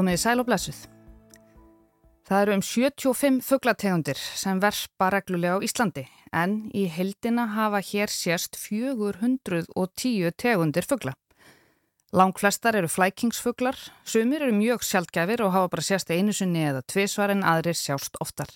[0.00, 0.78] Komiði sæl og blessuð.
[2.24, 8.08] Það eru um 75 fugglategundir sem verspa reglulega á Íslandi en í heldina hafa hér
[8.08, 11.12] sérst 410 tegundir fuggla.
[12.16, 13.76] Lang flestar eru flækingsfugglar,
[14.08, 18.16] sumir eru mjög sjálfgæfir og hafa bara sérst einu sunni eða tvísvar en aðrir sjást
[18.24, 18.48] oftar.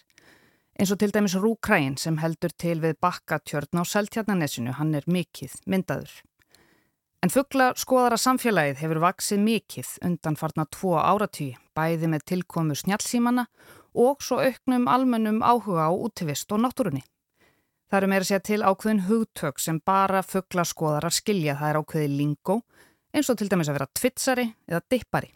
[0.81, 5.53] Eins og til dæmis Rúkræin sem heldur til við bakkatjörn á Seltjarnanesinu, hann er mikill
[5.69, 6.23] myndaður.
[7.25, 13.47] En fuggla skoðara samfélagið hefur vaksið mikill undan farna tvo áratví, bæði með tilkomu snjálfsímanna
[13.97, 17.01] og svo auknum almennum áhuga á útivist og náttúrunni.
[17.89, 22.11] Það eru meira sér til ákveðin hugtök sem bara fuggla skoðarar skilja það er ákveði
[22.13, 22.59] lingó,
[23.17, 25.33] eins og til dæmis að vera tvitsari eða dippari.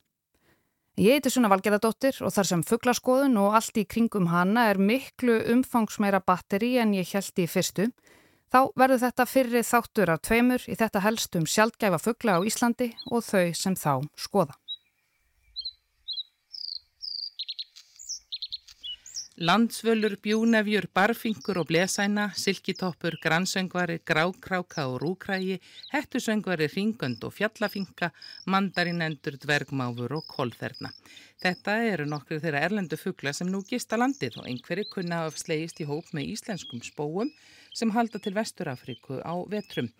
[1.01, 5.41] Ég heiti Sunna Valgerðardóttir og þar sem fugglaskoðun og allt í kringum hana er miklu
[5.55, 7.89] umfangsmeira batteri en ég held í fyrstu,
[8.49, 13.21] Þá verður þetta fyrri þáttur af tveimur í þetta helstum sjálfgæfa fuggla á Íslandi og
[13.27, 14.57] þau sem þá skoða.
[19.39, 25.61] Landsvölur, bjúnefjur, barfingur og blesæna, silkitoppur, grannsöngvari, grákráka og rúkrægi,
[25.93, 28.09] hettusöngvari, ringönd og fjallafinka,
[28.51, 30.91] mandarinendur, dvergmáfur og kolferna.
[31.39, 35.79] Þetta eru nokkur þeirra erlendu fuggla sem nú gista landið og einhverju kunna af slegist
[35.79, 37.31] í hóp með íslenskum spóum
[37.75, 39.91] sem halda til Vesturafriku á vetrum.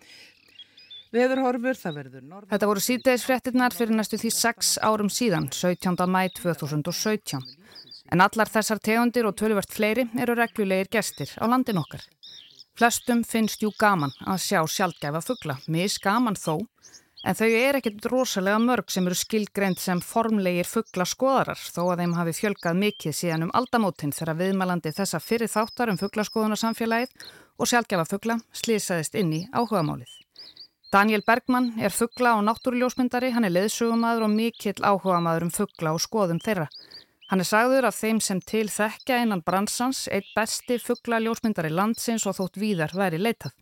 [1.09, 2.49] Veðurhorfur, það verður norð...
[2.51, 5.95] Þetta voru síðdeisfrettinnar fyrir næstu því 6 árum síðan, 17.
[6.05, 7.41] mæ 2017.
[8.13, 12.05] En allar þessar tegundir og tölvert fleiri eru reglulegir gestir á landin okkar.
[12.77, 16.61] Flestum finnst jú gaman að sjá sjálfgæfa fuggla, mis gaman þó,
[17.27, 22.05] en þau er ekkert rosalega mörg sem eru skilgreynd sem formlegir fuggla skoðarar þó að
[22.05, 27.69] þeim hafi fjölgað mikið síðan um aldamótin þegar viðmælandi þessa fyrir þáttar um fugglaskoðunarsamfélagið og
[27.69, 30.15] sjálfgefa fuggla slýsaðist inn í áhugamálið.
[30.89, 36.01] Daniel Bergman er fuggla og náttúruljósmyndari, hann er leðsugumæður og mikill áhugamæður um fuggla og
[36.01, 36.65] skoðum þeirra.
[37.29, 42.25] Hann er sagður af þeim sem til þekkja innan bransans eitt besti fuggla ljósmyndari landsins
[42.25, 43.53] og þótt víðar væri leitað.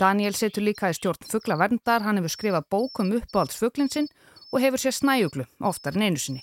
[0.00, 4.10] Daniel setur líka í stjórn fuggla verndar, hann hefur skrifað bókum uppáhalds fugglinsinn
[4.50, 6.42] og hefur sér snæjuglu oftar en einu sinni.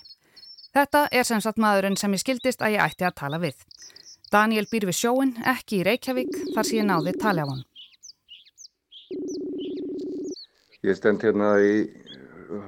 [0.72, 3.60] Þetta er sem sagt maðurinn sem ég skildist að ég ætti að tala við.
[4.32, 7.64] Daniel býr við sjóin, ekki í Reykjavík, þar ég náði tali af hann.
[10.86, 11.74] Ég stend hérna í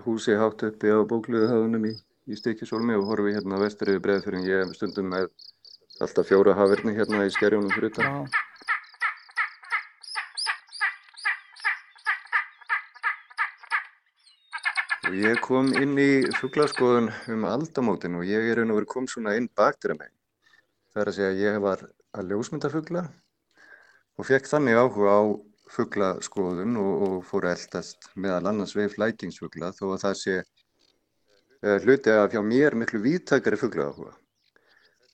[0.04, 1.92] húsi hátt uppi á bókluðu höfunum í,
[2.30, 4.46] í Stikisólmi og horfi hérna vestur yfir breðfyrir.
[4.46, 5.28] Ég stundum með
[6.02, 8.44] alltaf fjóra hafirni hérna í skerjónum fyrir þetta.
[15.19, 19.96] Ég kom inn í fugglaskoðun um aldamótin og ég er verið kom svona inn baktur
[19.96, 20.17] að mig.
[20.93, 21.84] Það er að segja að ég var
[22.19, 23.04] að ljósmynda fuggla
[24.19, 25.22] og fekk þannig áhuga á
[25.72, 31.76] fugglaskoðun og, og fór að eldast meðal annars veif lækingsfuggla þó að það sé uh,
[31.84, 34.15] hluti að fjá mér miklu vítakari fuggla áhuga.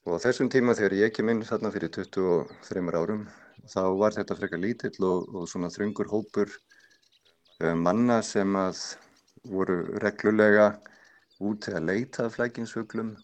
[0.05, 3.25] Og á þessum tíma þegar ég kem inn þarna fyrir 23 árum
[3.71, 8.81] þá var þetta frekar lítill og, og svona þröngur hópur uh, manna sem að
[9.45, 10.71] voru reglulega
[11.43, 13.15] út til að leita flækingsfuglum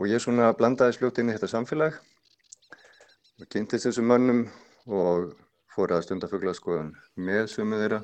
[0.00, 1.96] og ég svona blandaði sljótt inn í þetta samfélag
[3.40, 4.38] og kynntist þessum mönnum
[4.88, 5.34] og
[5.74, 7.98] fór að stunda fugglaskoðun með sumið þeirra.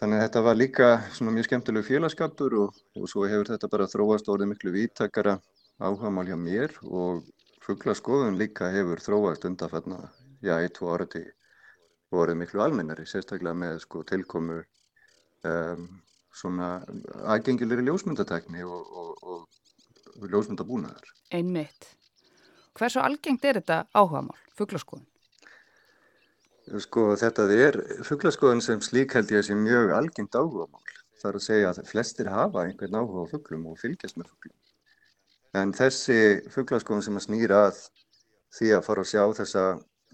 [0.00, 3.88] Þannig að þetta var líka svona mjög skemmtilegu félagskapur og, og svo hefur þetta bara
[3.90, 5.36] þróast orðið miklu vítakara
[5.78, 7.22] áhagamál hjá mér og
[7.62, 10.02] fugglaskoðun líka hefur þróast undanfarna,
[10.42, 14.58] já, eitt, tvo og orðið miklu almennari, sérstaklega með sko tilkomu
[15.46, 15.84] um,
[16.34, 16.80] svona
[17.30, 19.59] aðgengilegri ljósmyndatekni og, og, og
[20.18, 21.10] ljósmyndabúnaðar.
[21.34, 21.94] Einmitt.
[22.78, 25.06] Hversu algengt er þetta áhugamál, fugglaskoðun?
[26.80, 27.76] Sko þetta er
[28.06, 30.84] fugglaskoðun sem slík held ég að sé mjög algengt áhugamál.
[31.20, 34.56] Það er að segja að flestir hafa einhvern áhuga á fugglum og fylgjast með fugglum.
[35.60, 36.20] En þessi
[36.54, 37.82] fugglaskoðun sem að snýra að
[38.54, 39.64] því að fara að sjá þessa,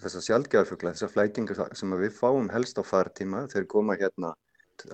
[0.03, 4.33] þessa sjálfgjafugla, þessa flætingar sem við fáum helst á fartíma, þeir koma hérna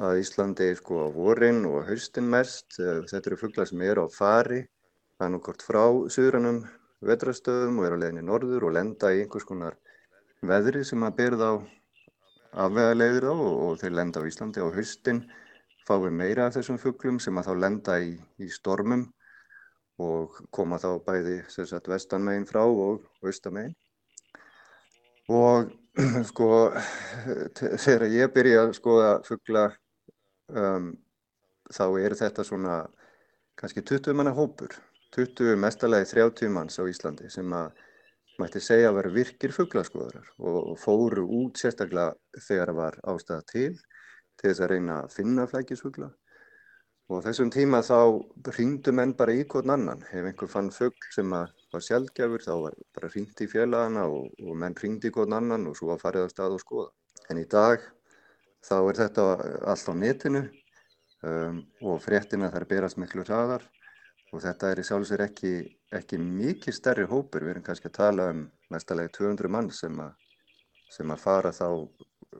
[0.03, 2.75] að Íslandi sko á vorin og haustin mest.
[2.77, 4.65] Þetta eru fugglar sem eru á fari
[5.27, 6.63] annarkort frá suðrannum
[7.03, 9.79] vetrastöðum og er á leginni norður og lenda í einhvers konar
[10.47, 11.57] veðri sem að berða á
[12.67, 15.23] afvega leiðir þá og, og þeir lenda á Íslandi á haustin
[15.87, 19.07] fái meira af þessum fugglum sem að þá lenda í, í stormum
[20.03, 23.75] og koma þá bæði sagt, vestanmegin frá og austamegin.
[25.31, 25.71] Og
[26.31, 26.49] sko
[27.57, 29.67] þegar ég byrja að skoða fuggla
[30.49, 30.93] um,
[31.73, 32.79] þá er þetta svona
[33.59, 34.75] kannski 20 manna hópur
[35.17, 37.73] 20 mestalagi 30 manns á Íslandi sem að
[38.41, 42.15] mætti segja að vera virkir fugglaskoðarar og fóru út sérstaklega
[42.49, 43.73] þegar það var ástæða til
[44.41, 46.09] til þess að reyna að finna flækisfugla
[47.13, 47.97] Og þessum tíma þá
[48.57, 50.05] ringdu menn bara í hvern annan.
[50.15, 54.57] Ef einhver fann fuggl sem var sjálfgjafur þá var bara ringt í félagana og, og
[54.63, 56.89] menn ringdi í hvern annan og svo var farið á stað og skoða.
[57.29, 57.85] En í dag
[58.65, 59.27] þá er þetta
[59.75, 61.61] allt á netinu um,
[61.91, 63.67] og fréttina þær berast miklu hraðar
[64.33, 65.53] og þetta er í sjálfsvegar ekki,
[65.93, 67.45] ekki mikið stærri hópur.
[67.45, 70.09] Við erum kannski að tala um næstalegi 200 mann sem, a,
[70.93, 71.69] sem að fara þá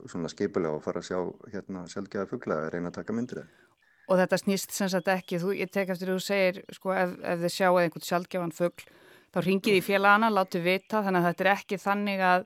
[0.09, 1.19] svona skipulega og fara að sjá
[1.53, 3.59] hérna sjálfgeða fuggla að reyna að taka myndir það.
[4.11, 7.13] Og þetta snýst sem sagt ekki, þú, ég tek eftir að þú segir, sko, ef,
[7.23, 8.87] ef þið sjáu einhvern sjálfgefan fuggl,
[9.31, 12.43] þá ringið í félagana, látu vita, þannig að þetta er ekki þannig að,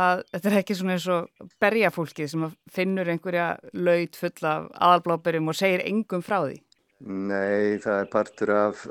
[0.00, 5.52] að þetta er ekki svona eins og berjafólkið sem finnur einhverja laut fulla af aðalbláberjum
[5.52, 6.56] og segir engum frá því.
[7.04, 8.86] Nei, það er partur af,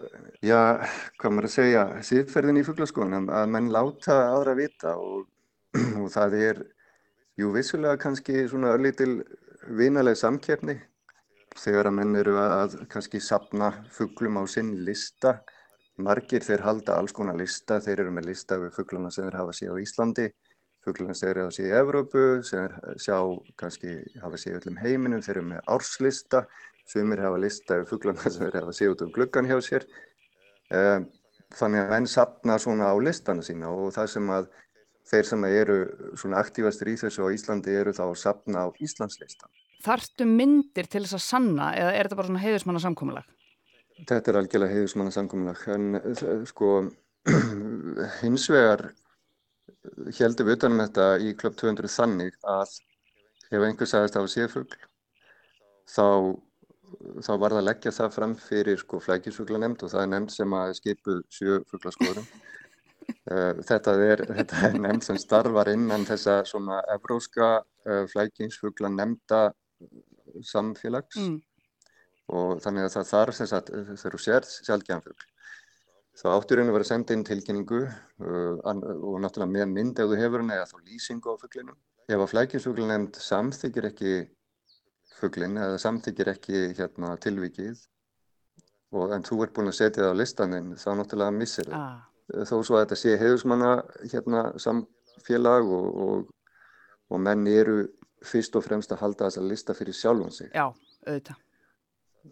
[0.45, 0.59] já,
[1.17, 5.23] hvað maður að segja, síðferðin í fugglaskónum, að menn láta aðra vita og,
[6.03, 6.59] og það er,
[7.41, 9.23] jú, vissulega kannski svona örlítil
[9.73, 10.77] vinaleg samkeppni
[11.57, 15.39] þegar að menn eru að kannski sapna fugglum á sinn lista.
[15.97, 19.55] Margir þeir halda alls konar lista, þeir eru með lista við fuggluna sem þeir hafa
[19.55, 20.25] síðan á Íslandi,
[20.85, 23.17] fuggluna sem þeir hafa síðan í Evrópu, sem þeir sjá
[23.57, 26.43] kannski hafa síðan öllum heiminum, þeir eru með árslista,
[26.89, 29.87] sumir hafa lista við fuggluna sem þeir hafa síðan út um gluggan hjá sér.
[30.73, 31.09] Ehm,
[31.55, 34.49] þannig að menn sapna svona á listana sína og það sem að
[35.05, 35.77] þeir sem eru
[36.17, 39.53] svona aktífastur í þessu á Íslandi eru þá að sapna á Íslandslistan
[39.85, 43.27] þartu myndir til þess að sanna eða er þetta bara svona heiðusmanna samkómulag?
[43.95, 46.71] Þetta er algjörlega heiðusmanna samkómulag en eh, sko
[48.21, 48.89] hins vegar
[50.17, 52.75] heldum við utanum þetta í klub 200 þannig að
[53.53, 54.65] ef einhver sagðist á séfugl
[55.85, 56.07] þá,
[57.23, 60.35] þá var það að leggja það fram fyrir sko flækisfugla nefnd og það er nefnd
[60.35, 62.25] sem að skipu sjöfuglaskoðum
[63.31, 69.43] eh, þetta er, þetta er nefnd sem starfar innan þessa svona evróska uh, flækingsfugla nefnda
[70.45, 71.37] samfélags mm.
[72.35, 75.31] og þannig að það þarf þess að þegar þú sér sjálfgefnfugl
[76.15, 80.43] þá áttur einu að senda inn tilkynningu uh, og náttúrulega með mynd ef þú hefur
[80.43, 81.77] henni eða þá lýsingu á fugglinum.
[82.05, 84.13] Ef að flækjusfuggl nefnd samþykir ekki
[85.25, 87.83] fugglin eða samþykir ekki hérna, tilvikið
[88.95, 91.81] og, en þú ert búin að setja það á listaninn þá náttúrulega missir það.
[91.81, 92.03] Ah.
[92.25, 93.71] Þó svo að þetta sé heiðusmanna
[94.09, 96.23] hérna, samfélag og, og,
[97.13, 97.83] og menn eru
[98.25, 100.49] fyrst og fremst að halda þessa lista fyrir sjálfum sig.
[100.55, 100.71] Já,
[101.05, 101.41] auðvitað.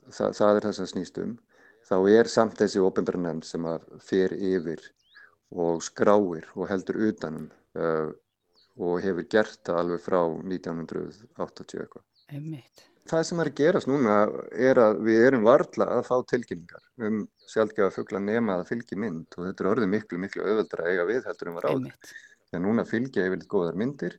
[0.09, 1.35] Þa, það er þess að snýst um.
[1.83, 4.81] Þá er samt þessi ofinbjörnarnefnd sem að fer yfir
[5.53, 8.09] og skráir og heldur utanum uh,
[8.81, 12.05] og hefur gert það alveg frá 1980 eitthvað.
[12.33, 12.83] Einmitt.
[13.09, 14.17] Það sem er að gerast núna
[14.55, 19.35] er að við erum varla að fá tilkynningar um sjálfgefa fuggla nema að fylgi mynd
[19.37, 21.97] og þetta er orðið miklu, miklu auðvöldra að eiga við heldur um að ráða.
[22.47, 24.15] Þegar núna fylgja yfirleitt góðar myndir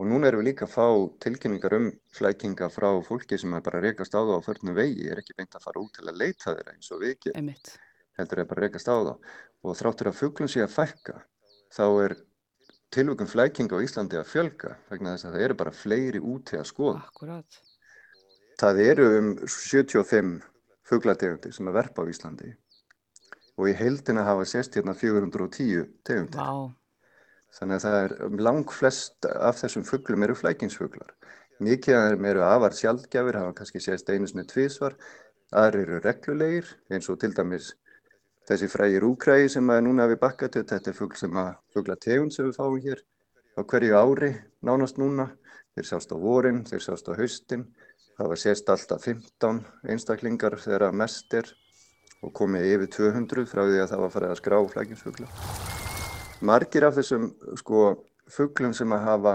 [0.00, 0.84] Og núna erum við líka að fá
[1.20, 5.10] tilkynningar um flækinga frá fólki sem er bara að rekast á það á förnum vegi,
[5.12, 7.32] er ekki beint að fara út til að leita þeirra eins og við ekki.
[7.36, 7.72] Einmitt.
[8.16, 9.10] Heldur er bara að rekast á það.
[9.60, 11.18] Og þráttur að fugglum sé að fækka,
[11.76, 12.14] þá er
[12.94, 16.66] tilvökum flækinga á Íslandi að fjölga, vegna þess að það eru bara fleiri úti að
[16.70, 17.04] skoða.
[17.06, 17.60] Akkurát.
[18.60, 20.34] Það eru um 75
[20.90, 22.50] fugglategundir sem er verpa á Íslandi
[23.60, 26.40] og í heildina hafa sérst hérna 410 tegundir.
[26.40, 26.72] Vá.
[27.58, 31.10] Þannig að það er lang flest af þessum fugglum eru flækingsfuglar.
[31.60, 34.96] Mikið af þeim eru afar sjálfgjafir, hafa kannski sést einu sinni tvísvar.
[35.52, 37.74] Aðri eru reglulegir eins og til dæmis
[38.50, 40.64] þessi frægir úkrægi sem er núna við bakkatu.
[40.66, 43.04] Þetta er fuggl sem að fuggla tegund sem við fáum hér
[43.54, 44.32] á hverju ári
[44.66, 45.30] nánast núna.
[45.76, 47.68] Þeir sást á vorin, þeir sást á haustin.
[48.18, 51.46] Það var sést alltaf 15 einstaklingar þegar mest er
[52.20, 55.28] og komið yfir 200 frá því að það var farið að skrá flækingsfugla.
[56.50, 57.30] Margir af þessum
[57.60, 57.84] sko
[58.30, 59.34] fugglum sem að hafa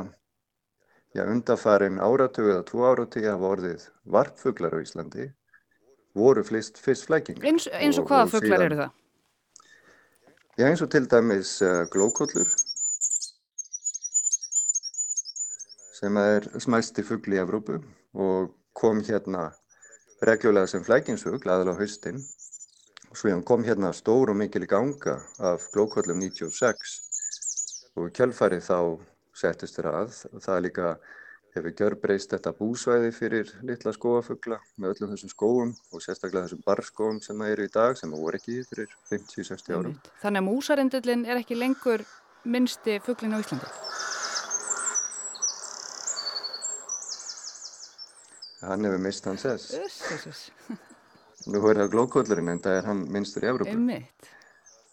[1.16, 5.32] já, undafarin áratögu eða tvo áratögu hafa orðið varpfuglar á Íslandi
[6.16, 7.48] voru flest fyrst flækingar.
[7.48, 8.94] Eins, eins og, og hvaða fuglar eru það?
[10.56, 12.48] Já eins og til dæmis uh, glókollur
[16.00, 17.82] sem er smæsti fuggli í Evrópu
[18.26, 19.50] og kom hérna
[20.24, 22.24] reglulega sem flækingsfugl aðal á haustinn
[23.16, 26.96] Svo kom hérna stór og mikil í ganga af glókvöldum 96
[27.96, 28.80] og kjölfarið þá
[29.36, 30.18] settist þér að.
[30.44, 30.90] Það líka
[31.56, 37.22] hefur gjörbreyst þetta búsvæði fyrir litla skóafugla með öllum þessum skóum og sérstaklega þessum barskóum
[37.24, 39.94] sem það eru í dag sem það voru ekki fyrir 50-60 árum.
[40.24, 42.04] Þannig að músarindillin er ekki lengur
[42.44, 43.72] minnsti fuglin á Íslandi?
[48.66, 50.50] Hann hefur mist hans þess.
[51.52, 53.76] Nú er það glókvöldurinn en það er hann minnstur í Evrópu.
[53.76, 54.30] Einmitt.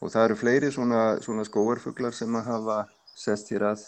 [0.03, 2.79] Og það eru fleiri svona, svona skóarfuglar sem að hafa
[3.17, 3.85] sest hér að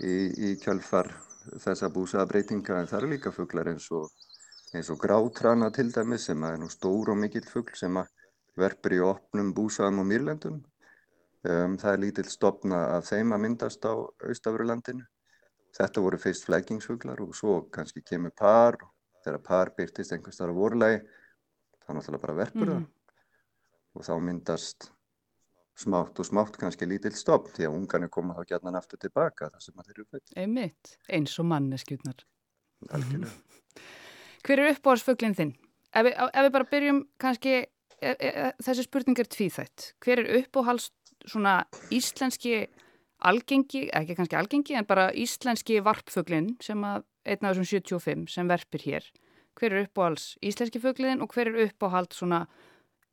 [0.00, 0.14] í,
[0.50, 1.10] í kjálfar
[1.62, 4.08] þessa búsaðabreitinga en það eru líka fuglar eins og
[4.74, 7.98] eins og grátrana til dæmis sem er nú stór og mikill fuggl sem
[8.56, 10.62] verpur í opnum búsaðum og mýrlendum.
[11.46, 15.04] Um, það er lítill stopna að þeim að myndast á Austafurlandinu.
[15.76, 18.90] Þetta voru fyrst flækingsfuglar og svo kannski kemur par og
[19.26, 21.00] þegar par byrtist einhvers þar á vorlegi
[21.86, 22.86] þá náttúrulega bara verpur það mm.
[23.94, 24.90] og þá myndast
[25.76, 29.62] smátt og smátt kannski lítill stopp því að ungarnir koma þá gætnan aftur tilbaka þar
[29.62, 30.32] sem þeir eru fætt.
[30.40, 32.24] Einmitt, eins og manneskjutnar.
[32.96, 33.32] Algjörlega.
[34.46, 35.52] Hver er uppáhaldsfuglinn þinn?
[35.96, 37.54] Ef ef við bara byrjum kannski,
[38.00, 39.90] e, e, e, þessi spurning er tvíþætt.
[40.04, 40.90] Hver er uppáhalds
[41.26, 41.58] svona
[41.92, 42.66] íslenski
[43.26, 48.48] algengi, ekki kannski algengi, en bara íslenski varpfuglinn sem að einn af þessum 75 sem
[48.48, 49.08] verpir hér.
[49.56, 52.44] Hver er uppáhalds íslenski fuglinn og hver er uppáhalds svona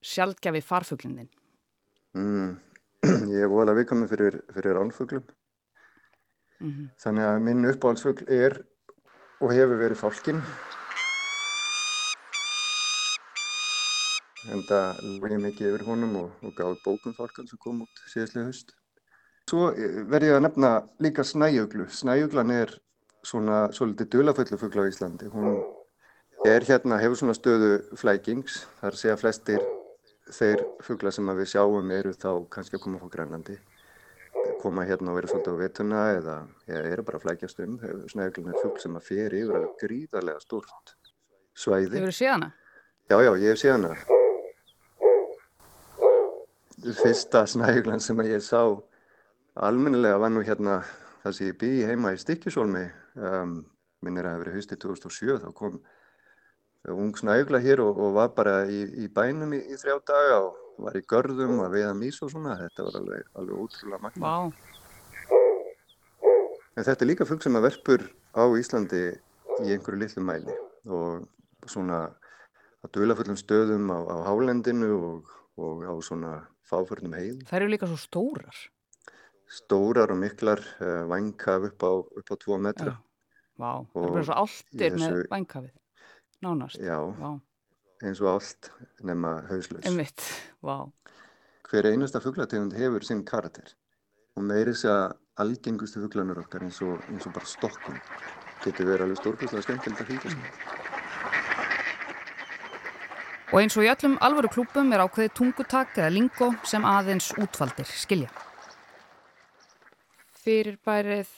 [0.03, 1.32] sjálfgefi farfuglinn þinn?
[2.13, 2.60] Mm.
[3.34, 5.25] Ég er vika mig fyrir, fyrir ánfuglum.
[6.60, 6.88] Mm -hmm.
[7.03, 8.62] Þannig að minn uppáhaldsfugl er
[9.41, 10.41] og hefur verið fálkinn.
[14.51, 18.50] en það lóði mikið yfir honum og, og gáði bókum fólkan sem kom út síðastlega
[18.50, 18.74] höst.
[19.50, 20.72] Svo eh, verði ég að nefna
[21.03, 21.88] líka snæjöglu.
[21.91, 22.74] Snæjöglan er
[23.24, 25.29] svona svolítið dölaföllu fuggla á Íslandi.
[25.32, 25.62] Hún
[26.48, 28.63] er hérna, hefur svona stöðu flækings.
[28.79, 29.65] Það er að segja flestir
[30.32, 33.60] þeir fuggla sem við sjáum eru þá kannski að koma frá Grænlandi.
[34.60, 37.77] Koma hérna og vera svolítið á vetuna eða, eru bara að flækjast um.
[38.12, 40.98] Snæjöglan er fuggl sem að fer yfir alveg gríðarlega stort
[41.56, 41.96] svæði.
[42.00, 42.51] Hefur þið séð hana?
[43.12, 43.96] Já, já, ég hef séð hana
[46.92, 48.60] fyrsta snæglan sem ég sá
[49.56, 50.82] almennilega var nú hérna
[51.24, 52.84] það sem ég bý heima í Stikkjusólmi
[53.15, 53.62] um,
[54.03, 55.77] minnir að það hefði verið haustið 2007 þá kom
[56.92, 60.84] ung snægla hér og, og var bara í, í bænum í, í þrjá daga og
[60.84, 64.52] var í görðum og veiða mís og svona þetta var alveg, alveg ótrúlega magna wow.
[66.75, 69.06] en þetta er líka fugg sem að verpur á Íslandi
[69.63, 70.58] í einhverju litlu mæli
[70.90, 72.08] og svona
[72.84, 76.34] að döla fullum stöðum á, á hálendinu og, og á svona
[76.68, 77.44] fáförnum heið.
[77.48, 78.60] Það eru líka svo stórar.
[79.54, 82.98] Stórar og miklar, uh, eh, vangkaf upp á, á tvo metra.
[83.60, 85.00] Vá, það er bara svo þessu...
[85.04, 85.74] með vangkafið,
[86.44, 86.78] nánast.
[86.84, 87.32] Já, Vá.
[88.04, 88.70] eins og allt
[89.08, 89.86] nema hauslaus.
[89.88, 90.22] Einmitt,
[90.64, 90.78] vá.
[91.70, 93.72] Hver einasta fugglategund hefur sinn karakter
[94.38, 97.98] og meiri þess að algengustu fugglanur okkar eins og, eins og bara stokkum
[98.64, 100.44] getur verið alveg stórkvæmslega skemmtilegt að hlýta sem.
[103.54, 107.86] Og eins og í öllum alvöru klúpum er ákveði tungutak eða lingo sem aðeins útvaldir
[107.86, 108.32] skilja.
[110.44, 111.30] Fyrirbærið,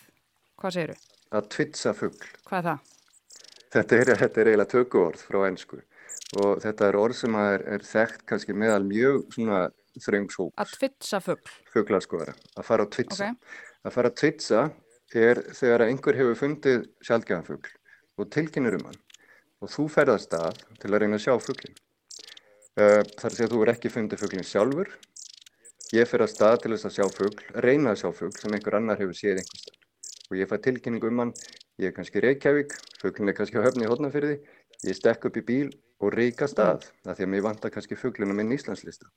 [0.60, 1.02] hvað segir þau?
[1.36, 2.30] Að tvitsa fuggl.
[2.48, 2.95] Hvað er það?
[3.76, 5.82] Þetta er, þetta er eiginlega tökuorð frá ennsku
[6.40, 9.60] og þetta er orð sem er, er þekkt kannski meðal mjög svona
[10.00, 10.56] þröngshóps.
[10.60, 11.56] Að tvitsa fuggl?
[11.74, 13.30] Fugglaskoðara, að fara að tvitsa.
[13.32, 13.64] Okay.
[13.86, 14.62] Að fara að tvitsa
[15.16, 17.74] er þegar einhver hefur fundið sjálfgæðan fuggl
[18.16, 19.02] og tilkynir um hann
[19.64, 21.76] og þú ferðast að til að reyna að sjá fugglin.
[22.76, 24.90] Uh, þar sé að þú er ekki fundið fugglinn sjálfur.
[25.96, 28.80] Ég fer að stað til þess að sjá fuggl, reyna að sjá fuggl sem einhver
[28.80, 29.78] annar hefur séð einhver stað.
[30.26, 31.34] Og ég fæ tilkynningu um hann,
[31.82, 34.38] ég er kannski Reykjavík, fugglinn er kannski á höfni í hodnafyrði,
[34.88, 35.70] ég stekk upp í bíl
[36.04, 39.10] og reyka stað, það því að mér vantar kannski fugglinn á minn Íslandslista.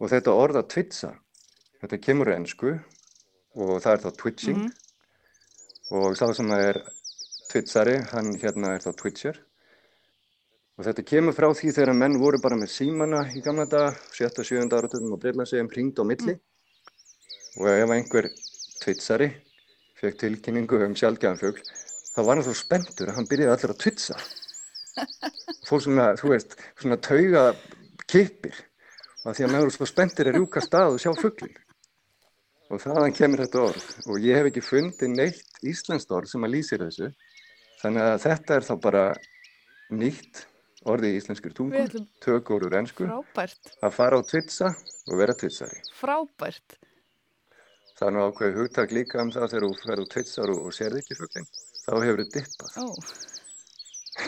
[0.00, 1.12] Og þetta orða tvitsa,
[1.82, 2.74] þetta kemur ennsku
[3.58, 6.00] og það er þá twitching mm -hmm.
[6.00, 6.82] og sá sem er
[7.50, 9.40] tvitsari, hann hérna er þá twitcher
[10.80, 14.30] Og þetta kemur frá því þegar menn voru bara með símana í gamla daga, 7.
[14.40, 14.62] og 7.
[14.64, 16.34] áratöfum og breyðlandsegum hringd á milli.
[16.38, 17.58] Mm.
[17.60, 18.28] Og ef einhver
[18.80, 19.28] tvitsari
[20.00, 21.62] fekk tilkynningu um sjálfgæðanfjögl,
[22.14, 24.18] þá var hann svo spenntur að hann byrjaði allir að tvitsa.
[25.68, 27.44] Fólk svona, þú veist, svona tauga
[28.10, 28.56] kipir.
[29.24, 31.56] Og því að voru svo spenntur að rjúka stað og sjá fugglin.
[32.70, 33.88] Og þaðan kemur þetta orð.
[34.08, 37.10] Og ég hef ekki fundið neitt íslenskt orð sem að lýsir þessu.
[37.82, 39.04] Þannig að þetta er þá bara
[39.90, 40.44] nýtt
[40.88, 41.82] orði í íslenskri tungu,
[42.24, 45.82] tökur úr ennsku, að fara á tvitsa og vera tvitsari.
[45.98, 46.78] Frábært.
[48.00, 50.72] Það er nú ákveð hugtak líka um það þegar þú fer á tvitsar og, og
[50.72, 51.48] sérði ekki fugglinn,
[51.84, 52.78] þá hefur þið dippað.
[52.80, 52.96] Oh.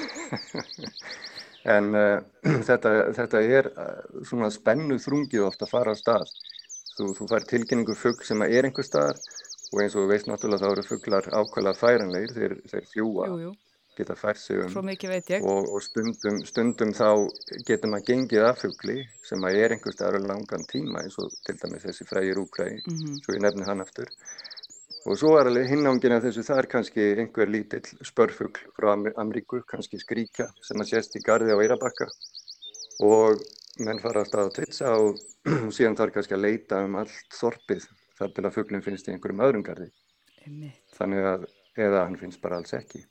[1.76, 2.18] en uh,
[2.68, 6.28] þetta, þetta er uh, svona spennu þrungið ofta að fara á stað.
[6.92, 9.24] Þú, þú fær tilkynningu fuggl sem er einhver staðar
[9.72, 13.32] og eins og þú veist náttúrulega þá eru fugglar ákveðlega færanleir, þeir, þeir fljúa.
[13.32, 13.54] Jú, jú
[13.96, 14.70] geta fært sig um.
[15.48, 17.08] Og, og stundum, stundum þá
[17.68, 21.58] getur maður gengið af fugli sem að er einhver staðar langan tíma eins og til
[21.60, 23.20] dæmis þessi frægir úkræði mm -hmm.
[23.24, 24.12] svo ég nefni hann aftur.
[25.04, 29.62] Og svo er alveg hinnángin af þessu það er kannski einhver lítill spörfugl frá Amríku,
[29.66, 32.06] kannski skríkja sem að sést í gardi á Eirabakka
[33.00, 33.42] og
[33.80, 35.18] menn fara alltaf að tvitsa og,
[35.74, 39.44] síðan þarf kannski að leita um allt þorpið þar til að fuglinn finnst í einhverjum
[39.46, 39.88] öðrum gardi
[40.98, 41.46] þannig að
[41.76, 43.02] eða hann finnst bara alls ekki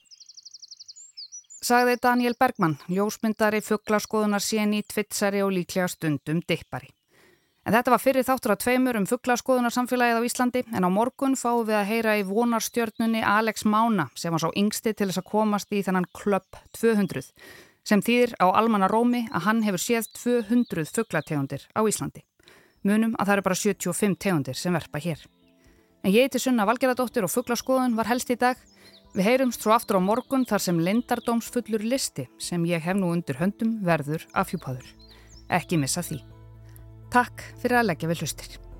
[1.72, 6.90] sagði Daniel Bergman, ljósmyndari, fugglaskoðunar, séni, tvitsari og líklega stundum dippari.
[7.64, 11.38] En þetta var fyrir þáttur að tveimur um fugglaskoðunar samfélagið á Íslandi en á morgun
[11.40, 15.30] fáum við að heyra í vonarstjörnunni Alex Mána sem var svo yngsti til þess að
[15.30, 17.30] komast í þennan klubb 200
[17.88, 22.26] sem þýðir á almanna rómi að hann hefur séð 200 fugglategundir á Íslandi.
[22.84, 25.24] Munum að það eru bara 75 tegundir sem verpa hér.
[26.04, 28.58] En ég til sunna Valgeradóttir og fugglaskoðun var helst í dag.
[29.12, 33.42] Við heyrumst svo aftur á morgun þar sem lindardómsfullur listi sem ég hef nú undir
[33.42, 34.88] höndum verður afhjúpaður.
[35.52, 36.22] Ekki missa því.
[37.12, 38.71] Takk fyrir að leggja við hlustir.